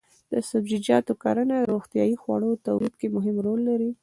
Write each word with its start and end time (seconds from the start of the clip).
د 0.31 0.33
سبزیجاتو 0.49 1.13
کرنه 1.23 1.55
د 1.61 1.67
روغتیايي 1.71 2.15
خوړو 2.21 2.51
تولید 2.67 2.93
کې 2.99 3.07
مهم 3.15 3.35
رول 3.45 3.59
لري. 3.69 3.91